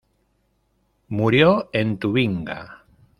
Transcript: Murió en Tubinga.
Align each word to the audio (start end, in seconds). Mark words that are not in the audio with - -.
Murió 1.09 1.69
en 1.73 1.99
Tubinga. 1.99 2.85